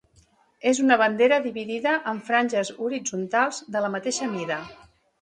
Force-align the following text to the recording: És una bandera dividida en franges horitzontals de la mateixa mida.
És 0.71 0.79
una 0.83 0.97
bandera 1.01 1.37
dividida 1.43 1.95
en 2.13 2.23
franges 2.31 2.75
horitzontals 2.87 3.65
de 3.77 3.87
la 3.89 3.97
mateixa 3.99 4.35
mida. 4.37 4.63